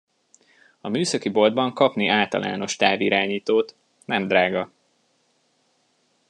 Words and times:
A 0.81 0.87
műszaki 0.89 1.29
boltban 1.29 1.73
kapni 1.73 2.07
általános 2.07 2.75
távirányítót, 2.75 3.75
nem 4.05 4.27
drága. 4.27 4.71